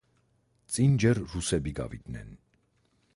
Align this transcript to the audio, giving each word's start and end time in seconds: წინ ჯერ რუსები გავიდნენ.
წინ 0.77 0.95
ჯერ 1.03 1.21
რუსები 1.35 1.73
გავიდნენ. 1.83 2.33